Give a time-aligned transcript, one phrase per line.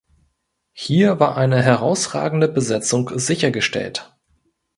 [0.73, 4.15] Hier war eine herausragende Besetzung sichergestellt.